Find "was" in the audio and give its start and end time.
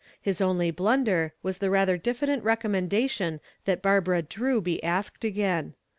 1.43-1.59